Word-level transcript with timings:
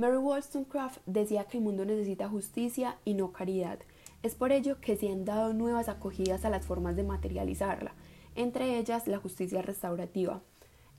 Mary 0.00 0.16
Wollstonecraft 0.16 1.02
decía 1.04 1.44
que 1.44 1.58
el 1.58 1.62
mundo 1.62 1.84
necesita 1.84 2.26
justicia 2.26 2.96
y 3.04 3.12
no 3.12 3.32
caridad. 3.32 3.80
Es 4.22 4.34
por 4.34 4.50
ello 4.50 4.80
que 4.80 4.96
se 4.96 5.10
han 5.10 5.26
dado 5.26 5.52
nuevas 5.52 5.90
acogidas 5.90 6.46
a 6.46 6.48
las 6.48 6.64
formas 6.64 6.96
de 6.96 7.02
materializarla, 7.02 7.92
entre 8.34 8.78
ellas 8.78 9.06
la 9.06 9.18
justicia 9.18 9.60
restaurativa. 9.60 10.40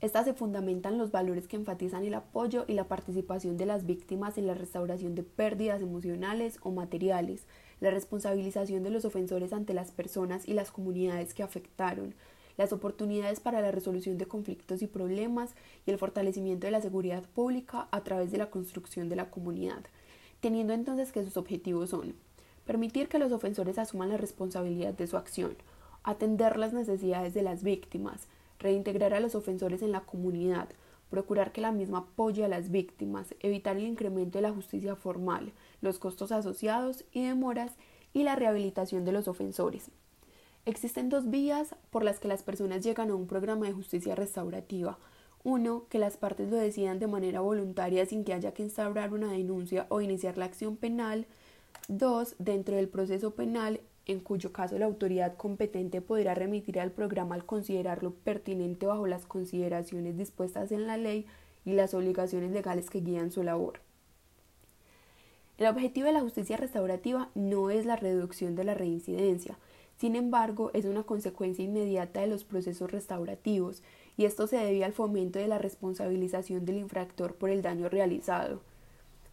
Estas 0.00 0.24
se 0.24 0.34
fundamentan 0.34 0.92
en 0.92 0.98
los 1.00 1.10
valores 1.10 1.48
que 1.48 1.56
enfatizan 1.56 2.04
el 2.04 2.14
apoyo 2.14 2.64
y 2.68 2.74
la 2.74 2.86
participación 2.86 3.56
de 3.56 3.66
las 3.66 3.86
víctimas 3.86 4.38
en 4.38 4.46
la 4.46 4.54
restauración 4.54 5.16
de 5.16 5.24
pérdidas 5.24 5.82
emocionales 5.82 6.60
o 6.62 6.70
materiales, 6.70 7.48
la 7.80 7.90
responsabilización 7.90 8.84
de 8.84 8.90
los 8.90 9.04
ofensores 9.04 9.52
ante 9.52 9.74
las 9.74 9.90
personas 9.90 10.46
y 10.46 10.54
las 10.54 10.70
comunidades 10.70 11.34
que 11.34 11.42
afectaron, 11.42 12.14
las 12.56 12.72
oportunidades 12.72 13.40
para 13.40 13.60
la 13.60 13.70
resolución 13.70 14.18
de 14.18 14.26
conflictos 14.26 14.82
y 14.82 14.86
problemas 14.86 15.54
y 15.86 15.90
el 15.90 15.98
fortalecimiento 15.98 16.66
de 16.66 16.70
la 16.70 16.80
seguridad 16.80 17.24
pública 17.34 17.88
a 17.90 18.02
través 18.02 18.30
de 18.30 18.38
la 18.38 18.50
construcción 18.50 19.08
de 19.08 19.16
la 19.16 19.30
comunidad, 19.30 19.84
teniendo 20.40 20.72
entonces 20.72 21.12
que 21.12 21.24
sus 21.24 21.36
objetivos 21.36 21.90
son 21.90 22.14
permitir 22.64 23.08
que 23.08 23.18
los 23.18 23.32
ofensores 23.32 23.78
asuman 23.78 24.08
la 24.08 24.16
responsabilidad 24.16 24.94
de 24.94 25.06
su 25.06 25.16
acción, 25.16 25.56
atender 26.04 26.58
las 26.58 26.72
necesidades 26.72 27.34
de 27.34 27.42
las 27.42 27.62
víctimas, 27.62 28.28
reintegrar 28.58 29.14
a 29.14 29.20
los 29.20 29.34
ofensores 29.34 29.82
en 29.82 29.92
la 29.92 30.02
comunidad, 30.02 30.68
procurar 31.10 31.52
que 31.52 31.60
la 31.60 31.72
misma 31.72 31.98
apoye 31.98 32.44
a 32.44 32.48
las 32.48 32.70
víctimas, 32.70 33.34
evitar 33.40 33.76
el 33.76 33.84
incremento 33.84 34.38
de 34.38 34.42
la 34.42 34.52
justicia 34.52 34.96
formal, 34.96 35.52
los 35.80 35.98
costos 35.98 36.32
asociados 36.32 37.04
y 37.12 37.24
demoras 37.24 37.72
y 38.12 38.22
la 38.22 38.36
rehabilitación 38.36 39.04
de 39.04 39.12
los 39.12 39.28
ofensores. 39.28 39.90
Existen 40.64 41.08
dos 41.08 41.28
vías 41.28 41.74
por 41.90 42.04
las 42.04 42.20
que 42.20 42.28
las 42.28 42.44
personas 42.44 42.84
llegan 42.84 43.10
a 43.10 43.16
un 43.16 43.26
programa 43.26 43.66
de 43.66 43.72
justicia 43.72 44.14
restaurativa. 44.14 44.96
Uno, 45.42 45.86
que 45.88 45.98
las 45.98 46.16
partes 46.16 46.50
lo 46.50 46.56
decidan 46.56 47.00
de 47.00 47.08
manera 47.08 47.40
voluntaria 47.40 48.06
sin 48.06 48.24
que 48.24 48.32
haya 48.32 48.54
que 48.54 48.62
instaurar 48.62 49.12
una 49.12 49.32
denuncia 49.32 49.86
o 49.88 50.00
iniciar 50.00 50.38
la 50.38 50.44
acción 50.44 50.76
penal. 50.76 51.26
Dos, 51.88 52.36
dentro 52.38 52.76
del 52.76 52.88
proceso 52.88 53.32
penal, 53.32 53.80
en 54.06 54.20
cuyo 54.20 54.52
caso 54.52 54.78
la 54.78 54.86
autoridad 54.86 55.36
competente 55.36 56.00
podrá 56.00 56.36
remitir 56.36 56.78
al 56.78 56.92
programa 56.92 57.34
al 57.34 57.44
considerarlo 57.44 58.12
pertinente 58.12 58.86
bajo 58.86 59.08
las 59.08 59.26
consideraciones 59.26 60.16
dispuestas 60.16 60.70
en 60.70 60.86
la 60.86 60.96
ley 60.96 61.26
y 61.64 61.72
las 61.72 61.92
obligaciones 61.92 62.52
legales 62.52 62.88
que 62.88 63.00
guían 63.00 63.32
su 63.32 63.42
labor. 63.42 63.80
El 65.58 65.66
objetivo 65.66 66.06
de 66.06 66.12
la 66.12 66.20
justicia 66.20 66.56
restaurativa 66.56 67.30
no 67.34 67.70
es 67.70 67.84
la 67.84 67.96
reducción 67.96 68.54
de 68.54 68.64
la 68.64 68.74
reincidencia, 68.74 69.58
sin 69.96 70.16
embargo, 70.16 70.70
es 70.74 70.84
una 70.84 71.04
consecuencia 71.04 71.64
inmediata 71.64 72.20
de 72.20 72.26
los 72.26 72.44
procesos 72.44 72.90
restaurativos, 72.90 73.82
y 74.16 74.24
esto 74.24 74.46
se 74.46 74.56
debe 74.56 74.84
al 74.84 74.92
fomento 74.92 75.38
de 75.38 75.48
la 75.48 75.58
responsabilización 75.58 76.64
del 76.64 76.78
infractor 76.78 77.34
por 77.34 77.50
el 77.50 77.62
daño 77.62 77.88
realizado. 77.88 78.62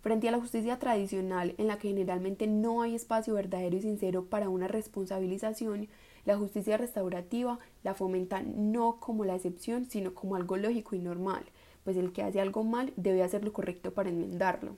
Frente 0.01 0.29
a 0.29 0.31
la 0.31 0.39
justicia 0.39 0.79
tradicional, 0.79 1.55
en 1.57 1.67
la 1.67 1.77
que 1.77 1.89
generalmente 1.89 2.47
no 2.47 2.81
hay 2.81 2.95
espacio 2.95 3.33
verdadero 3.33 3.75
y 3.75 3.81
sincero 3.81 4.25
para 4.25 4.47
una 4.47 4.69
responsabilización, 4.69 5.89
la 6.23 6.37
justicia 6.37 6.77
restaurativa 6.77 7.59
la 7.83 7.93
fomenta 7.93 8.41
no 8.41 8.99
como 8.99 9.25
la 9.25 9.35
excepción, 9.35 9.89
sino 9.89 10.13
como 10.13 10.37
algo 10.37 10.55
lógico 10.55 10.95
y 10.95 10.99
normal, 10.99 11.43
pues 11.83 11.97
el 11.97 12.13
que 12.13 12.23
hace 12.23 12.39
algo 12.39 12.63
mal 12.63 12.93
debe 12.95 13.23
hacer 13.23 13.43
lo 13.43 13.51
correcto 13.51 13.93
para 13.93 14.09
enmendarlo. 14.09 14.77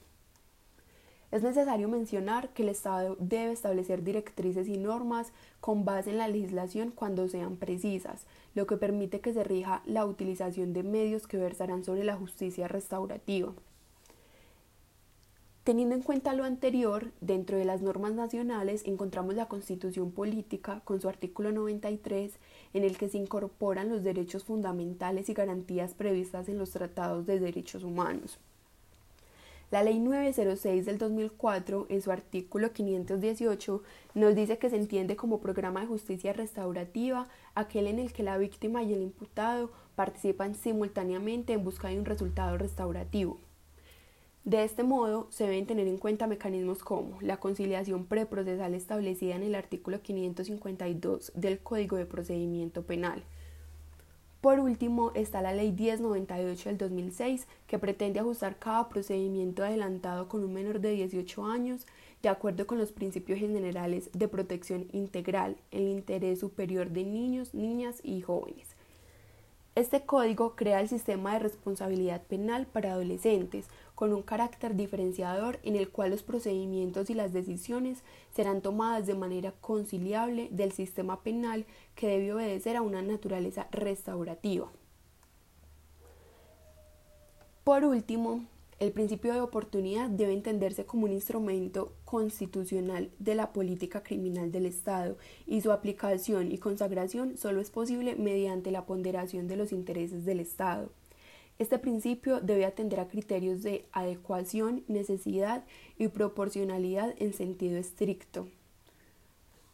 Es 1.32 1.44
necesario 1.44 1.88
mencionar 1.88 2.50
que 2.50 2.64
el 2.64 2.70
Estado 2.70 3.16
debe 3.18 3.54
establecer 3.54 4.04
directrices 4.04 4.68
y 4.68 4.78
normas 4.78 5.32
con 5.62 5.86
base 5.86 6.10
en 6.10 6.18
la 6.18 6.28
legislación 6.28 6.92
cuando 6.92 7.30
sean 7.30 7.56
precisas, 7.56 8.26
lo 8.54 8.68
que 8.68 8.76
permite 8.76 9.22
que 9.22 9.34
se 9.34 9.46
rija 9.46 9.82
la 9.86 10.06
utilización 10.06 10.74
de 10.74 10.84
medios 10.84 11.28
que 11.28 11.38
versarán 11.38 11.86
sobre 11.86 12.04
la 12.04 12.18
justicia 12.18 12.68
restaurativa. 12.68 13.54
Teniendo 15.64 15.96
en 15.96 16.02
cuenta 16.02 16.34
lo 16.34 16.44
anterior, 16.44 17.12
dentro 17.22 17.56
de 17.56 17.66
las 17.66 17.82
normas 17.82 18.14
nacionales 18.14 18.82
encontramos 18.86 19.36
la 19.36 19.48
Constitución 19.48 20.12
Política 20.12 20.82
con 20.84 21.00
su 21.00 21.08
artículo 21.08 21.52
93, 21.52 22.34
en 22.74 22.84
el 22.84 22.98
que 22.98 23.08
se 23.08 23.20
incorporan 23.20 23.88
los 23.88 24.04
derechos 24.04 24.44
fundamentales 24.44 25.30
y 25.30 25.34
garantías 25.34 25.94
previstas 25.94 26.50
en 26.50 26.58
los 26.58 26.72
tratados 26.72 27.26
de 27.26 27.40
derechos 27.40 27.84
humanos. 27.84 28.40
La 29.72 29.84
Ley 29.84 30.00
906 30.00 30.86
del 30.86 30.98
2004, 30.98 31.86
en 31.88 32.02
su 32.02 32.12
artículo 32.12 32.74
518, 32.74 33.82
nos 34.16 34.36
dice 34.36 34.58
que 34.58 34.70
se 34.70 34.76
entiende 34.76 35.16
como 35.16 35.40
programa 35.40 35.80
de 35.80 35.88
justicia 35.88 36.34
restaurativa 36.34 37.30
aquel 37.56 37.88
en 37.88 37.98
el 37.98 38.12
que 38.12 38.22
la 38.22 38.38
víctima 38.38 38.84
y 38.84 38.92
el 38.92 39.02
imputado 39.02 39.72
participan 39.96 40.56
simultáneamente 40.56 41.54
en 41.54 41.64
busca 41.64 41.88
de 41.88 41.98
un 41.98 42.04
resultado 42.04 42.58
restaurativo. 42.58 43.40
De 44.44 44.66
este 44.66 44.84
modo, 44.84 45.28
se 45.30 45.46
deben 45.46 45.68
tener 45.68 45.88
en 45.88 45.98
cuenta 45.98 46.28
mecanismos 46.28 46.84
como 46.84 47.22
la 47.22 47.38
conciliación 47.38 48.08
preprocesal 48.08 48.74
establecida 48.74 49.38
en 49.38 49.44
el 49.44 49.56
artículo 49.56 50.02
552 50.02 51.32
del 51.34 51.60
Código 51.60 51.96
de 51.96 52.06
Procedimiento 52.06 52.84
Penal, 52.84 53.24
por 54.42 54.60
último, 54.60 55.12
está 55.14 55.42
la 55.44 55.54
Ley 55.54 55.72
1098 55.72 56.70
del 56.70 56.78
2006, 56.80 57.48
que 57.68 57.78
pretende 57.78 58.20
ajustar 58.20 58.58
cada 58.58 58.90
procedimiento 58.90 59.64
adelantado 59.64 60.28
con 60.28 60.44
un 60.44 60.52
menor 60.52 60.80
de 60.80 60.92
18 60.94 61.46
años 61.46 61.86
de 62.24 62.30
acuerdo 62.30 62.66
con 62.66 62.80
los 62.80 62.92
principios 62.92 63.40
generales 63.40 64.10
de 64.14 64.28
protección 64.28 64.88
integral, 64.94 65.58
el 65.70 65.88
interés 65.88 66.40
superior 66.40 66.90
de 66.90 67.04
niños, 67.04 67.54
niñas 67.54 68.00
y 68.04 68.22
jóvenes. 68.22 68.76
Este 69.74 70.02
código 70.02 70.58
crea 70.58 70.82
el 70.82 70.90
sistema 70.90 71.32
de 71.32 71.40
responsabilidad 71.40 72.22
penal 72.24 72.66
para 72.66 72.92
adolescentes, 72.92 73.68
con 73.96 74.12
un 74.12 74.22
carácter 74.22 74.76
diferenciador 74.76 75.60
en 75.64 75.78
el 75.78 75.88
cual 75.90 76.10
los 76.10 76.24
procedimientos 76.24 77.10
y 77.10 77.14
las 77.14 77.32
decisiones 77.32 78.04
serán 78.36 78.60
tomadas 78.62 79.08
de 79.08 79.14
manera 79.14 79.54
conciliable 79.62 80.50
del 80.52 80.74
sistema 80.74 81.22
penal 81.22 81.66
que 81.96 82.08
debe 82.08 82.34
obedecer 82.34 82.76
a 82.76 82.82
una 82.82 83.02
naturaleza 83.02 83.68
restaurativa. 83.72 84.70
Por 87.64 87.86
último, 87.86 88.44
el 88.82 88.92
principio 88.92 89.32
de 89.32 89.42
oportunidad 89.42 90.10
debe 90.10 90.34
entenderse 90.34 90.88
como 90.88 91.06
un 91.06 91.12
instrumento 91.12 91.94
constitucional 92.04 93.12
de 93.20 93.36
la 93.36 93.54
política 93.54 94.02
criminal 94.02 94.52
del 94.52 94.66
Estado 94.66 95.20
y 95.46 95.62
su 95.62 95.72
aplicación 95.72 96.52
y 96.52 96.58
consagración 96.58 97.38
solo 97.38 97.62
es 97.62 97.70
posible 97.70 98.16
mediante 98.16 98.72
la 98.72 98.88
ponderación 98.88 99.48
de 99.48 99.56
los 99.56 99.72
intereses 99.72 100.26
del 100.26 100.40
Estado. 100.40 100.90
Este 101.60 101.78
principio 101.78 102.42
debe 102.42 102.66
atender 102.66 103.00
a 103.00 103.08
criterios 103.08 103.62
de 103.62 103.86
adecuación, 103.92 104.84
necesidad 104.88 105.64
y 106.00 106.08
proporcionalidad 106.08 107.14
en 107.20 107.34
sentido 107.34 107.78
estricto. 107.78 108.48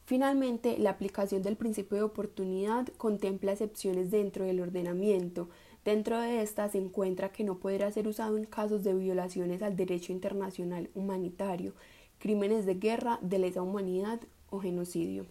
Finalmente, 0.07 0.79
la 0.79 0.89
aplicación 0.89 1.43
del 1.43 1.55
principio 1.55 1.97
de 1.97 2.03
oportunidad 2.03 2.87
contempla 2.97 3.51
excepciones 3.51 4.09
dentro 4.09 4.45
del 4.45 4.61
ordenamiento, 4.61 5.49
Dentro 5.87 6.19
de 6.19 6.41
esta 6.41 6.67
se 6.67 6.79
encuentra 6.79 7.31
que 7.31 7.45
no 7.45 7.59
podrá 7.59 7.89
ser 7.93 8.09
usado 8.09 8.35
en 8.35 8.43
casos 8.43 8.83
de 8.83 8.93
violaciones 8.93 9.61
al 9.61 9.77
derecho 9.77 10.11
internacional 10.11 10.89
humanitario, 10.93 11.75
crímenes 12.19 12.65
de 12.65 12.73
guerra, 12.73 13.19
de 13.21 13.39
lesa 13.39 13.61
humanidad 13.61 14.19
o 14.49 14.59
genocidio. 14.59 15.27